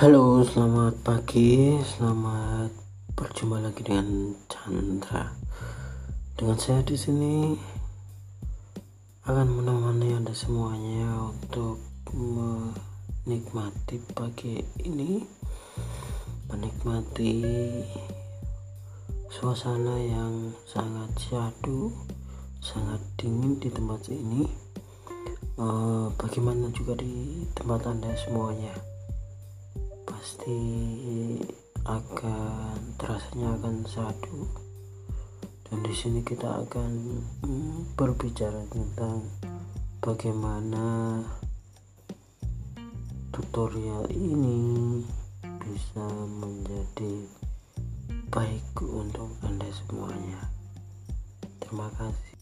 Halo, 0.00 0.40
selamat 0.40 1.04
pagi, 1.04 1.76
selamat 1.84 2.72
berjumpa 3.12 3.60
lagi 3.60 3.84
dengan 3.84 4.32
Chandra. 4.48 5.28
Dengan 6.40 6.56
saya 6.56 6.80
di 6.80 6.96
sini 6.96 7.52
akan 9.28 9.60
menemani 9.60 10.16
Anda 10.16 10.32
semuanya 10.32 11.04
untuk 11.28 11.84
menikmati 12.16 14.00
pagi 14.16 14.64
ini, 14.88 15.20
menikmati 16.48 17.44
suasana 19.28 20.00
yang 20.00 20.56
sangat 20.64 21.12
syahdu, 21.28 21.92
sangat 22.64 23.04
dingin 23.20 23.60
di 23.60 23.68
tempat 23.68 24.08
ini. 24.08 24.48
Uh, 25.60 26.08
bagaimana 26.16 26.72
juga 26.72 26.96
di 26.96 27.44
tempat 27.52 27.84
Anda 27.84 28.16
semuanya? 28.16 28.72
Pasti 30.10 30.58
akan 31.86 32.98
terasanya 32.98 33.54
akan 33.54 33.86
satu 33.86 34.42
dan 35.70 35.86
di 35.86 35.94
sini 35.94 36.26
kita 36.26 36.66
akan 36.66 37.22
mm, 37.46 37.94
berbicara 37.94 38.66
tentang 38.74 39.22
bagaimana 40.02 41.22
tutorial 43.30 44.10
ini 44.10 44.98
bisa 45.62 46.06
menjadi 46.42 47.30
baik 48.34 48.74
untuk 48.82 49.30
anda 49.46 49.70
semuanya. 49.70 50.50
Terima 51.62 51.86
kasih 51.94 52.39